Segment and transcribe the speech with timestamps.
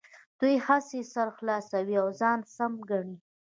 [0.39, 3.15] دوی هسې سر خلاصوي او ځان سم ګڼي.